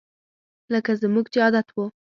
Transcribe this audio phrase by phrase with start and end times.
[0.73, 1.85] لکه زموږ چې عادت وو